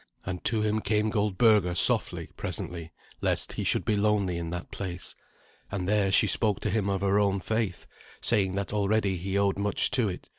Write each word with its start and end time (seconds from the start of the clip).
And 0.25 0.43
to 0.45 0.63
him 0.63 0.81
came 0.81 1.11
Goldberga 1.11 1.75
softly, 1.77 2.29
presently, 2.35 2.91
lest 3.21 3.51
he 3.53 3.63
should 3.63 3.85
be 3.85 3.95
lonely 3.95 4.35
in 4.39 4.49
that 4.49 4.71
place. 4.71 5.13
And 5.69 5.87
there 5.87 6.11
she 6.11 6.25
spoke 6.25 6.59
to 6.61 6.71
him 6.71 6.89
of 6.89 7.01
her 7.01 7.19
own 7.19 7.39
faith, 7.39 7.85
saying 8.19 8.55
that 8.55 8.73
already 8.73 9.17
he 9.17 9.37
owed 9.37 9.59
much 9.59 9.91
to 9.91 10.09
it. 10.09 10.27